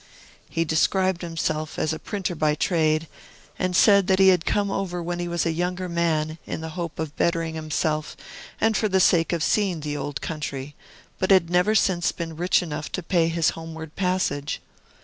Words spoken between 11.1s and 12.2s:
but had never since